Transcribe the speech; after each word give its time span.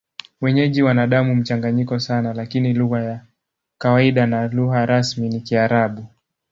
Wenyeji 0.41 0.83
wana 0.83 1.07
damu 1.07 1.35
mchanganyiko 1.35 1.99
sana, 1.99 2.33
lakini 2.33 2.73
lugha 2.73 2.99
ya 3.03 3.21
kawaida 3.77 4.27
na 4.27 4.47
lugha 4.47 4.85
rasmi 4.85 5.29
ni 5.29 5.41
Kiarabu. 5.41 6.05